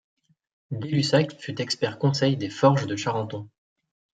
Gay-Lussac 0.71 1.39
fut 1.39 1.61
expert-conseil 1.61 2.35
des 2.35 2.49
Forges 2.49 2.87
de 2.87 2.95
Charenton. 2.95 3.47